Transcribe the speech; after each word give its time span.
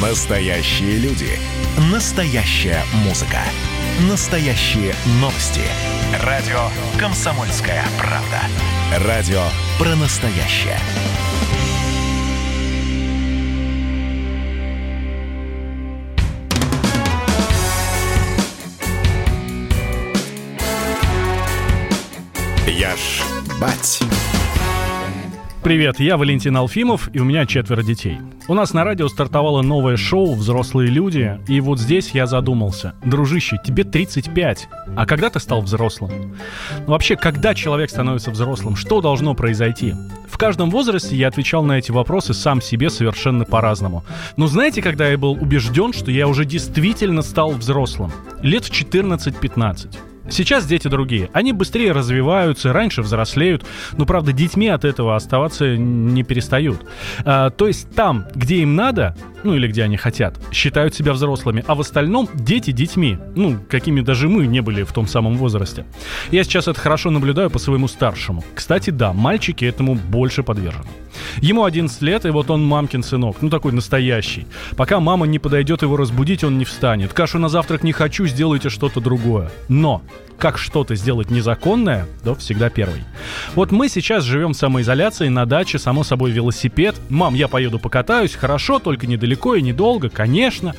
Настоящие 0.00 0.96
люди. 0.96 1.28
Настоящая 1.92 2.82
музыка. 3.04 3.40
Настоящие 4.08 4.94
новости. 5.20 5.60
Радио 6.24 6.70
«Комсомольская 6.98 7.84
правда». 7.98 8.40
Радио 9.06 9.42
про 9.78 9.94
настоящее. 9.96 10.78
Я 22.66 22.96
ж 22.96 23.22
бать. 23.60 24.00
Привет, 25.62 26.00
я 26.00 26.16
Валентин 26.16 26.56
Алфимов, 26.56 27.10
и 27.12 27.20
у 27.20 27.24
меня 27.24 27.44
четверо 27.44 27.82
детей. 27.82 28.16
У 28.48 28.54
нас 28.54 28.72
на 28.72 28.82
радио 28.82 29.08
стартовало 29.08 29.60
новое 29.60 29.98
шоу 29.98 30.34
«Взрослые 30.34 30.88
люди», 30.88 31.38
и 31.48 31.60
вот 31.60 31.78
здесь 31.78 32.12
я 32.12 32.26
задумался. 32.26 32.94
Дружище, 33.04 33.58
тебе 33.62 33.84
35, 33.84 34.68
а 34.96 35.04
когда 35.04 35.28
ты 35.28 35.38
стал 35.38 35.60
взрослым? 35.60 36.34
Ну, 36.78 36.86
вообще, 36.86 37.14
когда 37.14 37.54
человек 37.54 37.90
становится 37.90 38.30
взрослым, 38.30 38.74
что 38.74 39.02
должно 39.02 39.34
произойти? 39.34 39.94
В 40.26 40.38
каждом 40.38 40.70
возрасте 40.70 41.14
я 41.14 41.28
отвечал 41.28 41.62
на 41.62 41.78
эти 41.78 41.90
вопросы 41.90 42.32
сам 42.32 42.62
себе 42.62 42.88
совершенно 42.88 43.44
по-разному. 43.44 44.02
Но 44.38 44.46
знаете, 44.46 44.80
когда 44.80 45.08
я 45.08 45.18
был 45.18 45.32
убежден, 45.32 45.92
что 45.92 46.10
я 46.10 46.26
уже 46.26 46.46
действительно 46.46 47.20
стал 47.20 47.50
взрослым? 47.50 48.10
Лет 48.40 48.64
в 48.64 48.70
14-15. 48.70 50.09
Сейчас 50.30 50.66
дети 50.66 50.88
другие. 50.88 51.28
Они 51.32 51.52
быстрее 51.52 51.92
развиваются, 51.92 52.72
раньше 52.72 53.02
взрослеют, 53.02 53.66
но, 53.98 54.06
правда, 54.06 54.32
детьми 54.32 54.68
от 54.68 54.84
этого 54.84 55.16
оставаться 55.16 55.76
не 55.76 56.22
перестают. 56.22 56.86
А, 57.24 57.50
то 57.50 57.66
есть 57.66 57.90
там, 57.94 58.26
где 58.34 58.56
им 58.56 58.76
надо, 58.76 59.16
ну 59.44 59.54
или 59.54 59.66
где 59.66 59.84
они 59.84 59.96
хотят, 59.96 60.38
считают 60.52 60.94
себя 60.94 61.12
взрослыми, 61.12 61.64
а 61.66 61.74
в 61.74 61.80
остальном 61.80 62.28
дети 62.34 62.70
детьми, 62.70 63.18
ну, 63.34 63.58
какими 63.68 64.00
даже 64.00 64.28
мы 64.28 64.46
не 64.46 64.60
были 64.60 64.82
в 64.82 64.92
том 64.92 65.06
самом 65.06 65.36
возрасте. 65.36 65.84
Я 66.30 66.44
сейчас 66.44 66.68
это 66.68 66.78
хорошо 66.80 67.10
наблюдаю 67.10 67.50
по 67.50 67.58
своему 67.58 67.88
старшему. 67.88 68.44
Кстати, 68.54 68.90
да, 68.90 69.12
мальчики 69.12 69.64
этому 69.64 69.94
больше 69.94 70.42
подвержены. 70.42 70.86
Ему 71.38 71.64
11 71.64 72.02
лет, 72.02 72.24
и 72.24 72.30
вот 72.30 72.50
он 72.50 72.64
мамкин 72.64 73.02
сынок, 73.02 73.38
ну 73.40 73.50
такой 73.50 73.72
настоящий. 73.72 74.46
Пока 74.76 75.00
мама 75.00 75.26
не 75.26 75.38
подойдет 75.38 75.82
его 75.82 75.96
разбудить, 75.96 76.44
он 76.44 76.58
не 76.58 76.64
встанет. 76.64 77.12
Кашу 77.12 77.38
на 77.38 77.48
завтрак 77.48 77.82
не 77.82 77.92
хочу, 77.92 78.26
сделайте 78.26 78.68
что-то 78.68 79.00
другое. 79.00 79.50
Но 79.68 80.02
как 80.40 80.56
что-то 80.56 80.94
сделать 80.94 81.30
незаконное, 81.30 82.06
то 82.24 82.34
всегда 82.34 82.70
первый. 82.70 83.02
Вот 83.54 83.72
мы 83.72 83.88
сейчас 83.88 84.24
живем 84.24 84.54
в 84.54 84.56
самоизоляции, 84.56 85.28
на 85.28 85.44
даче, 85.44 85.78
само 85.78 86.02
собой, 86.02 86.30
велосипед. 86.30 86.96
Мам, 87.10 87.34
я 87.34 87.46
поеду 87.46 87.78
покатаюсь, 87.78 88.34
хорошо, 88.34 88.78
только 88.78 89.06
недалеко 89.30 89.54
и 89.54 89.62
недолго, 89.62 90.08
конечно. 90.08 90.74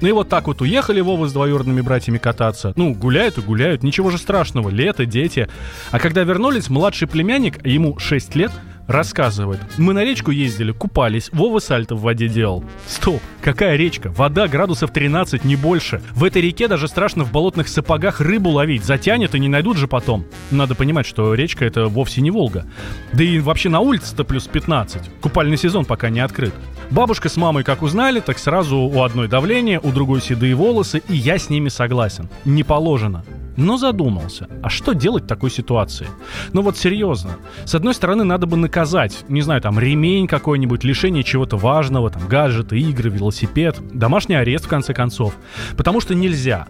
Ну 0.00 0.08
и 0.08 0.12
вот 0.12 0.28
так 0.28 0.46
вот 0.46 0.60
уехали 0.60 1.00
Вова 1.00 1.28
с 1.28 1.32
двоюродными 1.32 1.80
братьями 1.80 2.18
кататься. 2.18 2.72
Ну, 2.76 2.94
гуляют 2.94 3.38
и 3.38 3.40
гуляют, 3.40 3.82
ничего 3.82 4.10
же 4.10 4.18
страшного, 4.18 4.68
лето, 4.68 5.06
дети. 5.06 5.48
А 5.90 5.98
когда 5.98 6.22
вернулись, 6.22 6.70
младший 6.70 7.06
племянник, 7.06 7.64
ему 7.64 7.98
6 7.98 8.34
лет, 8.34 8.50
рассказывает. 8.88 9.60
Мы 9.78 9.92
на 9.92 10.04
речку 10.04 10.32
ездили, 10.32 10.72
купались, 10.72 11.30
Вова 11.32 11.60
сальто 11.60 11.94
в 11.94 12.02
воде 12.02 12.28
делал. 12.28 12.64
Стоп, 12.86 13.20
какая 13.40 13.76
речка? 13.76 14.12
Вода 14.16 14.48
градусов 14.48 14.92
13, 14.92 15.44
не 15.44 15.54
больше. 15.54 16.02
В 16.12 16.24
этой 16.24 16.42
реке 16.42 16.66
даже 16.66 16.88
страшно 16.88 17.24
в 17.24 17.30
болотных 17.30 17.68
сапогах 17.68 18.20
рыбу 18.20 18.50
ловить. 18.50 18.84
Затянет 18.84 19.36
и 19.36 19.38
не 19.38 19.48
найдут 19.48 19.76
же 19.76 19.86
потом. 19.86 20.24
Надо 20.50 20.74
понимать, 20.74 21.06
что 21.06 21.32
речка 21.34 21.64
это 21.64 21.86
вовсе 21.86 22.20
не 22.20 22.30
Волга. 22.32 22.66
Да 23.12 23.22
и 23.22 23.38
вообще 23.38 23.68
на 23.68 23.80
улице-то 23.80 24.24
плюс 24.24 24.48
15. 24.48 25.20
Купальный 25.20 25.56
сезон 25.56 25.84
пока 25.84 26.10
не 26.10 26.20
открыт. 26.20 26.54
Бабушка 26.92 27.30
с 27.30 27.38
мамой 27.38 27.64
как 27.64 27.80
узнали, 27.80 28.20
так 28.20 28.38
сразу 28.38 28.76
у 28.76 29.02
одной 29.02 29.26
давление, 29.26 29.80
у 29.82 29.92
другой 29.92 30.20
седые 30.20 30.54
волосы, 30.54 31.02
и 31.08 31.16
я 31.16 31.38
с 31.38 31.48
ними 31.48 31.70
согласен. 31.70 32.28
Не 32.44 32.64
положено. 32.64 33.24
Но 33.56 33.78
задумался, 33.78 34.46
а 34.62 34.68
что 34.68 34.92
делать 34.92 35.24
в 35.24 35.26
такой 35.26 35.50
ситуации? 35.50 36.06
Ну 36.52 36.60
вот 36.60 36.76
серьезно. 36.76 37.36
С 37.64 37.74
одной 37.74 37.94
стороны, 37.94 38.24
надо 38.24 38.46
бы 38.46 38.58
наказать, 38.58 39.24
не 39.28 39.40
знаю, 39.40 39.62
там 39.62 39.78
ремень 39.78 40.26
какой-нибудь, 40.26 40.84
лишение 40.84 41.24
чего-то 41.24 41.56
важного, 41.56 42.10
там 42.10 42.28
гаджеты, 42.28 42.78
игры, 42.78 43.08
велосипед, 43.08 43.78
домашний 43.94 44.34
арест 44.34 44.66
в 44.66 44.68
конце 44.68 44.92
концов. 44.92 45.34
Потому 45.78 46.02
что 46.02 46.14
нельзя. 46.14 46.66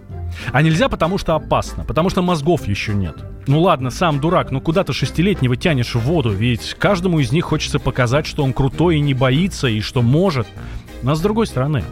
А 0.53 0.63
нельзя, 0.63 0.89
потому 0.89 1.19
что 1.19 1.35
опасно, 1.35 1.85
потому 1.85 2.11
что 2.11 2.23
мозгов 2.23 2.67
еще 2.67 2.95
нет. 2.95 3.17
Ну 3.47 3.61
ладно, 3.61 3.91
сам 3.91 4.21
дурак, 4.21 4.51
но 4.51 4.61
куда 4.61 4.85
ты 4.85 4.93
шестилетнего 4.93 5.57
тянешь 5.57 5.95
в 5.95 6.01
воду, 6.01 6.31
ведь 6.31 6.75
каждому 6.79 7.19
из 7.19 7.33
них 7.33 7.45
хочется 7.45 7.79
показать, 7.79 8.27
что 8.27 8.45
он 8.45 8.53
крутой 8.53 8.97
и 8.97 9.01
не 9.01 9.15
боится, 9.15 9.69
и 9.69 9.81
что 9.81 10.03
может. 10.03 10.47
Но 11.03 11.15
с 11.15 11.21
другой 11.21 11.47
стороны, 11.47 11.85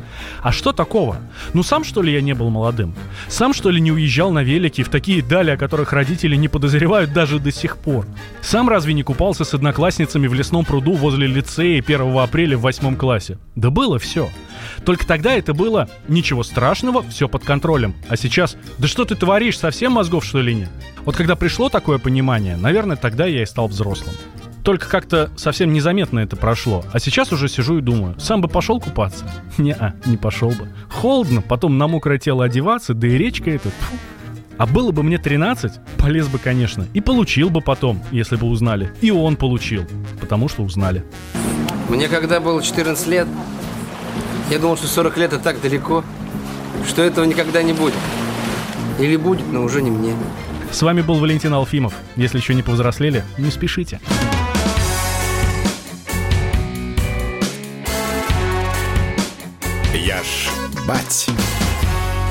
а 0.42 0.52
что 0.52 0.72
такого? 0.72 1.18
Ну 1.52 1.62
сам 1.62 1.84
что 1.84 2.02
ли 2.02 2.12
я 2.12 2.20
не 2.20 2.34
был 2.34 2.50
молодым? 2.50 2.94
Сам 3.28 3.52
что 3.52 3.70
ли 3.70 3.80
не 3.80 3.92
уезжал 3.92 4.30
на 4.30 4.42
велике 4.42 4.82
в 4.82 4.88
такие 4.88 5.22
дали, 5.22 5.50
о 5.50 5.56
которых 5.56 5.92
родители 5.92 6.36
не 6.36 6.48
подозревают 6.48 7.12
даже 7.12 7.40
до 7.40 7.50
сих 7.50 7.76
пор? 7.76 8.06
Сам 8.40 8.68
разве 8.68 8.94
не 8.94 9.02
купался 9.02 9.44
с 9.44 9.54
одноклассницами 9.54 10.28
в 10.28 10.34
лесном 10.34 10.64
пруду 10.64 10.94
возле 10.94 11.26
лицея 11.26 11.82
1 11.82 12.18
апреля 12.18 12.56
в 12.56 12.62
восьмом 12.62 12.96
классе? 12.96 13.38
Да 13.56 13.70
было 13.70 13.98
все. 13.98 14.30
Только 14.84 15.06
тогда 15.06 15.32
это 15.34 15.54
было 15.54 15.88
ничего 16.08 16.42
страшного, 16.42 17.02
все 17.02 17.28
под 17.28 17.44
контролем. 17.44 17.94
А 18.08 18.16
сейчас, 18.16 18.56
да 18.78 18.86
что 18.86 19.04
ты 19.04 19.16
творишь, 19.16 19.58
совсем 19.58 19.92
мозгов 19.92 20.24
что 20.24 20.40
ли 20.40 20.54
нет? 20.54 20.70
Вот 21.04 21.16
когда 21.16 21.34
пришло 21.34 21.68
такое 21.68 21.98
понимание, 21.98 22.56
наверное, 22.56 22.96
тогда 22.96 23.26
я 23.26 23.42
и 23.42 23.46
стал 23.46 23.68
взрослым. 23.68 24.14
Только 24.64 24.88
как-то 24.88 25.30
совсем 25.36 25.72
незаметно 25.72 26.20
это 26.20 26.36
прошло. 26.36 26.84
А 26.92 26.98
сейчас 26.98 27.32
уже 27.32 27.48
сижу 27.48 27.78
и 27.78 27.80
думаю, 27.80 28.18
сам 28.18 28.40
бы 28.40 28.48
пошел 28.48 28.80
купаться? 28.80 29.30
Не-а, 29.58 29.94
не 30.04 30.16
пошел 30.16 30.50
бы. 30.50 30.68
Холодно, 30.90 31.42
потом 31.42 31.78
на 31.78 31.88
мокрое 31.88 32.18
тело 32.18 32.44
одеваться, 32.44 32.94
да 32.94 33.06
и 33.06 33.16
речка 33.16 33.50
эта, 33.50 33.70
фу. 33.70 33.96
А 34.58 34.66
было 34.66 34.92
бы 34.92 35.02
мне 35.02 35.16
13, 35.16 35.72
полез 35.96 36.28
бы, 36.28 36.38
конечно. 36.38 36.86
И 36.92 37.00
получил 37.00 37.48
бы 37.48 37.62
потом, 37.62 38.02
если 38.10 38.36
бы 38.36 38.46
узнали. 38.46 38.92
И 39.00 39.10
он 39.10 39.36
получил, 39.36 39.86
потому 40.20 40.50
что 40.50 40.62
узнали. 40.62 41.02
Мне 41.88 42.08
когда 42.08 42.40
было 42.40 42.62
14 42.62 43.06
лет, 43.06 43.26
я 44.50 44.58
думал, 44.58 44.76
что 44.76 44.86
40 44.86 45.16
лет 45.16 45.32
это 45.32 45.42
так 45.42 45.62
далеко, 45.62 46.04
что 46.86 47.02
этого 47.02 47.24
никогда 47.24 47.62
не 47.62 47.72
будет. 47.72 47.94
Или 48.98 49.16
будет, 49.16 49.50
но 49.50 49.62
уже 49.62 49.80
не 49.80 49.90
мне. 49.90 50.12
С 50.70 50.82
вами 50.82 51.00
был 51.00 51.14
Валентин 51.14 51.54
Алфимов. 51.54 51.94
Если 52.16 52.36
еще 52.36 52.54
не 52.54 52.62
повзрослели, 52.62 53.24
не 53.38 53.50
спешите. 53.50 53.98
Ж 60.22 60.50
бать. 60.86 61.28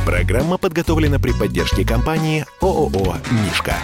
Программа 0.06 0.58
подготовлена 0.58 1.20
при 1.20 1.32
поддержке 1.32 1.86
компании 1.86 2.46
ООО 2.62 3.18
«Мишка». 3.32 3.76